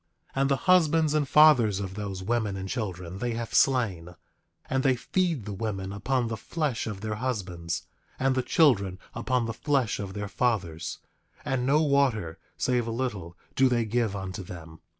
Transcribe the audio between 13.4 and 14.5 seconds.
do they give unto